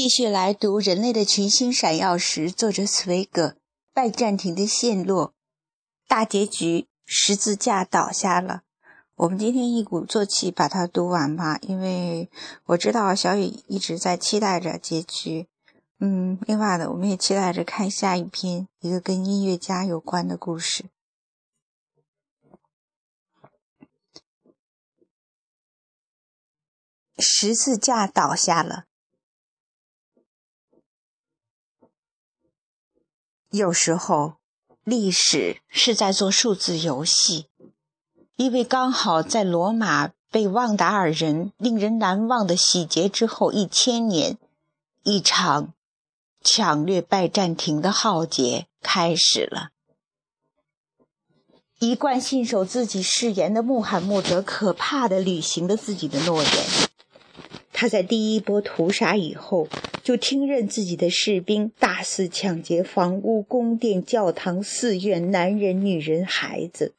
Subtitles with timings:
[0.00, 3.56] 继续来读《人类的群星闪耀时》，作者茨威格。
[3.92, 5.34] 拜占庭的陷落，
[6.06, 8.62] 大结局，十字架倒下了。
[9.16, 12.30] 我们今天一鼓作气把它读完吧，因为
[12.66, 15.48] 我知道小雨一直在期待着结局。
[15.98, 20.84] 嗯，另外的，我们也期待着看下一篇一个跟音乐家有关的故事。
[27.18, 28.84] 十字架倒下了。
[33.50, 34.34] 有时候，
[34.84, 37.46] 历史是在做数字游戏，
[38.36, 44.36] 因为刚好在罗马被旺达尔人令人难忘的洗劫之后一千年，
[45.02, 45.72] 一场
[46.44, 49.70] 抢掠拜占庭的浩劫开始了。
[51.78, 56.87] 一贯信守自己誓言的穆罕默德，可怕的履行了自己的诺言。
[57.80, 59.68] 他在第一波屠杀以后，
[60.02, 66.96] 就听任自己的士兵大肆抢劫房屋、宫殿、教堂、寺院，男人、女人、孩子，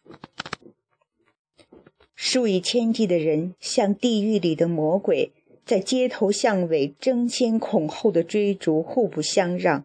[2.15, 5.33] 数以千计的人像地狱里的魔鬼，
[5.65, 9.83] 在街头巷尾争先恐后的追逐，互不相让。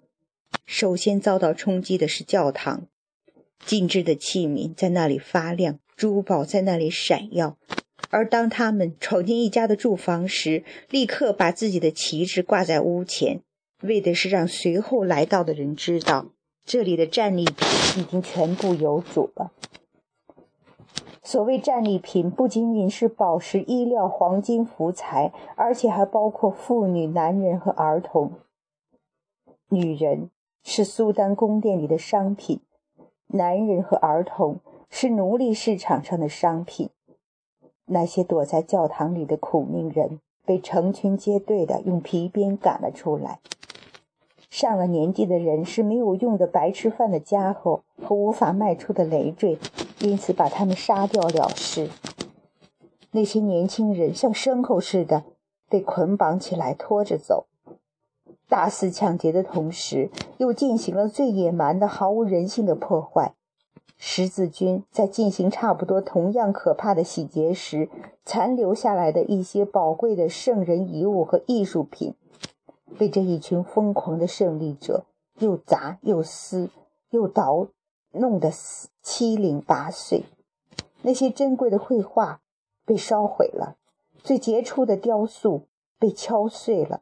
[0.64, 2.86] 首先遭到冲击的是教堂，
[3.66, 7.58] 精致的器皿在那里发亮，珠宝在那里闪耀。
[8.14, 13.40] 而当他们闯进一家的住房时，立刻把自己的旗帜挂在屋前，
[13.82, 16.26] 为的是让随后来到的人知道，
[16.64, 17.56] 这里的战利品
[17.98, 19.50] 已经全部有主了。
[21.24, 28.34] 所谓战利品，不仅仅是宝石、衣料、黄金、福财，而且还包括妇女、男人和儿童。
[29.70, 30.30] 女人
[30.62, 32.60] 是苏丹宫殿里的商品，
[33.26, 36.90] 男人和儿童是奴隶市场上的商品。
[37.86, 43.40] 那些躲在教堂里的苦命人被成群结队的用皮鞭赶了出来。
[44.50, 49.58] 上了年纪的人是没有用的白吃饭的家伙和无法迈出的累赘，
[50.00, 51.90] 因此把他们杀掉了事。
[53.10, 55.24] 那些年轻人像牲口似的
[55.68, 57.46] 被捆绑起来拖着走，
[58.48, 63.34] 大肆抢劫的同时，又进行了最野蛮的、毫无人性的破坏。
[63.96, 67.88] 十字军在进行差不多同样可怕的洗劫时，
[68.24, 72.14] 残留下来的一些宝贵的圣人遗物和艺术品，
[72.98, 75.04] 被这一群疯狂的胜利者
[75.38, 76.68] 又砸又撕
[77.10, 77.68] 又捣，
[78.12, 78.52] 弄得
[79.02, 80.24] 七零八碎。
[81.02, 82.40] 那些珍贵的绘画
[82.84, 83.76] 被烧毁了，
[84.22, 85.62] 最杰出的雕塑
[85.98, 87.00] 被敲碎了，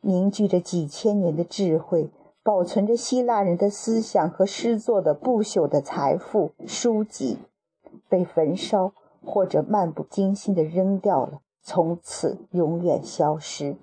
[0.00, 2.10] 凝聚着几千年的智慧。
[2.46, 7.38] 保存着希腊人的思想和诗作的不朽的财富书籍，
[8.08, 13.74] 被焚烧或者漫不经心地扔掉了，从此永远消失。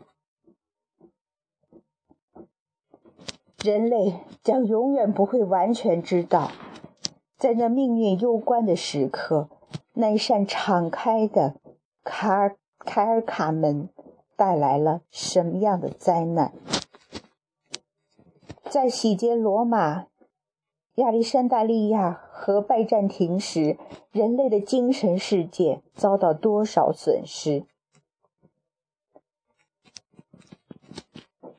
[3.62, 6.50] 人类将永远不会完全知道，
[7.38, 9.50] 在那命运攸关的时刻，
[9.92, 11.56] 那扇敞开的
[12.06, 13.90] 卡尔凯尔卡门
[14.38, 16.54] 带来了什么样的灾难。
[18.74, 20.08] 在洗劫罗马、
[20.96, 23.78] 亚历山大利亚和拜占庭时，
[24.12, 27.68] 人类的精神世界遭到多少损失？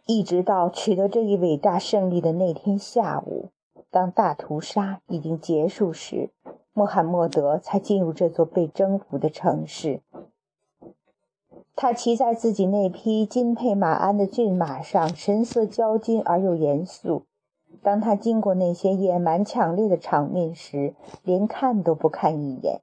[0.06, 3.50] 一直到取得这一伟大胜利的那天下午，
[3.92, 6.32] 当大屠杀已经结束时，
[6.72, 10.02] 穆罕默德才进入这座被征服的城市。
[11.76, 17.22] 他骑在自己那匹金配马鞍的骏马上，神色骄矜而又严肃。
[17.82, 22.80] 当他经过那些野蛮强烈的场面时，连看都不看一眼。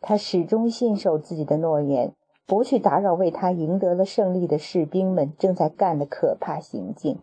[0.00, 2.12] 他始终信守自己的诺言，
[2.46, 7.18] 不去打扰为他赢得了胜利的士兵们正在干的可怕行径。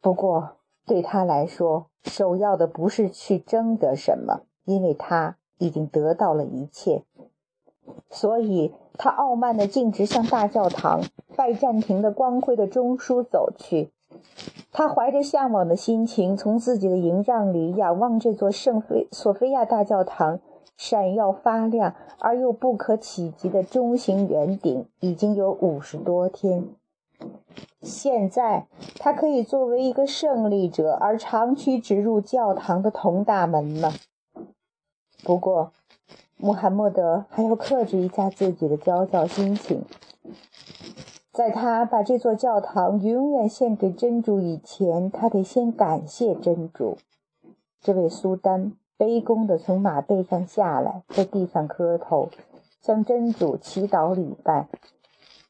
[0.00, 7.04] 不过，对他来说，首要的不是去争得什么，因为他已经得到了一切。
[8.10, 11.02] 所以他傲慢地径直向大教堂
[11.36, 13.90] 拜占庭的光辉的中枢走去。
[14.72, 20.40] 他怀着向往的心情，从自己的营帐里仰望这座圣菲索菲亚大教堂
[20.76, 26.68] 闪耀发亮而又不可企及的中型圆顶，已经有五十多天。
[27.82, 28.66] 现在，
[28.98, 33.92] 他可以作为一个胜利者而长驱直入教堂的铜大门了。
[35.22, 35.72] 不过，
[36.44, 39.82] 穆罕默德还要克制一下自己的焦躁心情。
[41.32, 46.98] 在他把这座教堂永远献给真主以前，他得先感谢真主。
[47.80, 52.28] 这位苏丹卑躬地从马背上下来，在地上磕头，
[52.82, 54.68] 向真主祈祷礼拜。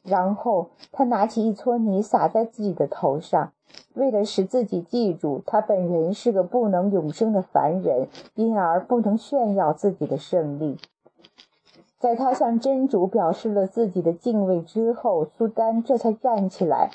[0.05, 3.53] 然后他拿起一撮泥撒在自己的头上，
[3.95, 10.77] 为了使自己记住他本人是个不能永生的凡人，因而不能炫耀自己的胜利。
[11.99, 16.91] 在他向真主表示了自己的敬畏之后，苏丹这才站起来，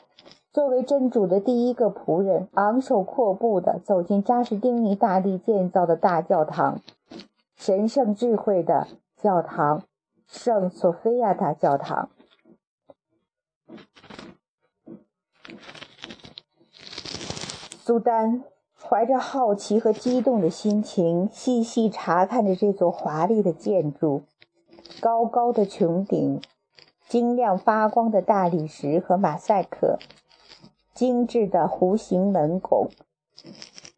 [0.53, 6.79] 作为真主的第一个仆人，昂首阔步地走进扎什丁尼大帝建造的大教堂——
[7.57, 8.85] 神圣智慧的
[9.17, 9.81] 教堂，
[10.27, 12.09] 圣索菲亚大教堂。
[17.89, 18.43] 苏丹
[18.79, 24.21] 怀着好奇和激动的心情，细细查看着这座华丽的建筑。
[25.01, 26.39] 高高的穹顶，
[27.07, 29.97] 晶亮发光的大理石和马赛克，
[30.93, 32.89] 精致的弧形门拱，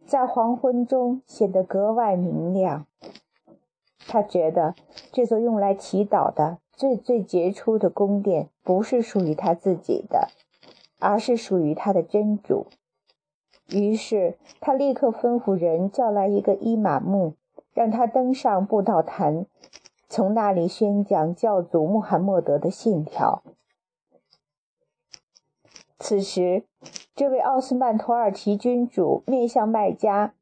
[0.07, 2.85] 在黄昏中显得格外明亮。
[4.07, 4.73] 他觉得
[5.11, 10.29] 这座用来祈祷的最最杰出的宫殿不是属于他自己的，
[10.97, 12.67] 而是属于他的真主。
[13.71, 17.35] 于是他立刻吩咐人叫来一个伊玛目，
[17.73, 19.45] 让他登上布道坛。
[20.09, 23.41] 从那里宣讲教祖穆罕默德的信条。
[25.97, 26.65] 此时，
[27.15, 30.33] 这位奥斯曼土耳其君主面向麦加，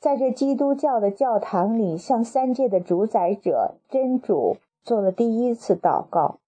[0.00, 6.38] 在这基督教的教堂里，向三界的主宰者真主做了第一次祷告。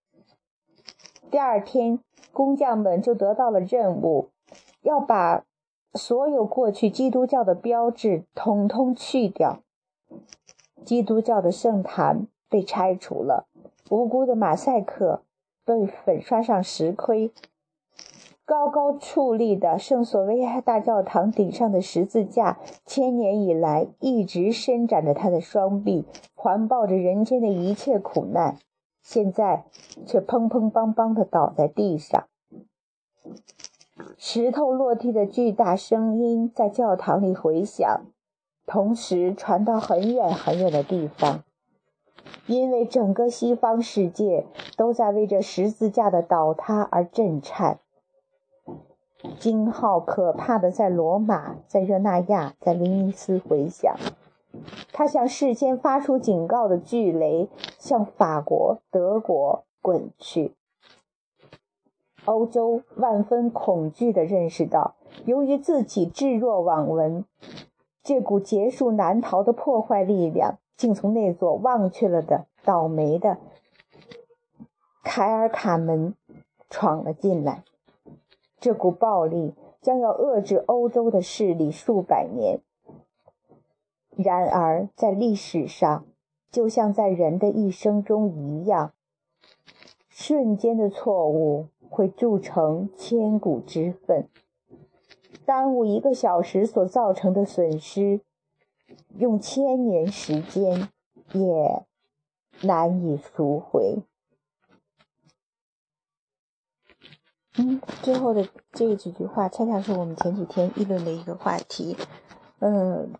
[1.30, 1.98] 第二天，
[2.32, 4.30] 工匠们就得到了任务，
[4.80, 5.44] 要把
[5.94, 9.60] 所有过去基督教的标志统统去掉。
[10.84, 13.46] 基督教的圣坛被拆除了，
[13.90, 15.22] 无辜的马赛克
[15.64, 17.32] 被粉刷上石盔，
[18.44, 28.58] 高高矗立的圣索菲亚大教堂顶上的十字架，千年以来一直伸展着他的双臂，环抱着人间的一切苦难，
[29.02, 29.66] 现在
[30.06, 32.26] 却砰砰梆梆地倒在地上。
[34.16, 38.02] 石头落地的巨大声音在教堂里回响。
[38.66, 41.42] 同时传到很远很远的地方，
[42.46, 47.80] 因为整个西方世界都在为这十字架的倒塌而震颤。
[49.38, 53.96] 惊号可怕的在罗马、在热那亚、在威尼斯回响，
[54.92, 57.48] 它像事先发出警告的巨雷，
[57.78, 60.54] 向法国、德国滚去。
[62.24, 64.94] 欧洲万分恐惧地认识到，
[65.24, 67.24] 由于自己置若罔闻。
[68.02, 73.38] 这股结束难逃的破坏力量，竟从那座忘却了的倒霉的
[75.02, 76.14] 凯尔卡门
[76.68, 77.62] 闯了进来。
[78.58, 82.60] 这股暴力将要遏制欧洲的势力数百年。
[84.16, 86.04] 然而，在历史上，
[86.50, 88.92] 就像在人的一生中一样，
[90.08, 94.26] 瞬间的错误会铸成千古之愤。
[95.44, 98.20] 耽误一个小时所造成的损失，
[99.18, 100.88] 用千年时间
[101.32, 101.84] 也
[102.62, 103.98] 难以赎回。
[107.58, 111.96] 嗯，最后的这几句话，恰恰是我们前几天议论的一个话题。
[112.60, 113.10] 嗯，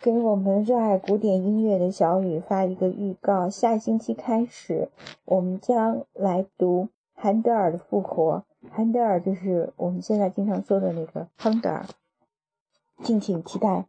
[0.00, 4.88] 给我们热爱古典音乐的小雨发一个预告：下星期开始，
[5.26, 8.44] 我们将来读韩德尔的《复活》。
[8.70, 11.86] 韩德尔就是我们现在经常说的那个亨德尔，
[13.02, 13.86] 敬请期待。